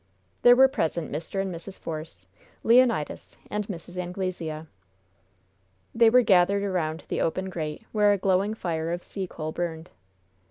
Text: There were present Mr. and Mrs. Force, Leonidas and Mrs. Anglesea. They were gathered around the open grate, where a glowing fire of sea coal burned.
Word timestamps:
There 0.41 0.55
were 0.55 0.67
present 0.67 1.11
Mr. 1.11 1.39
and 1.43 1.53
Mrs. 1.53 1.77
Force, 1.77 2.25
Leonidas 2.63 3.37
and 3.51 3.67
Mrs. 3.67 3.97
Anglesea. 4.01 4.65
They 5.93 6.09
were 6.09 6.23
gathered 6.23 6.63
around 6.63 7.05
the 7.07 7.21
open 7.21 7.51
grate, 7.51 7.85
where 7.91 8.11
a 8.11 8.17
glowing 8.17 8.55
fire 8.55 8.91
of 8.91 9.03
sea 9.03 9.27
coal 9.27 9.51
burned. 9.51 9.91